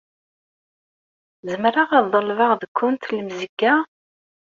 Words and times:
Zemreɣ 1.49 1.89
ad 1.97 2.05
ḍelbeɣ 2.13 2.51
deg-kunt 2.61 3.09
lemzeyya? 3.15 3.73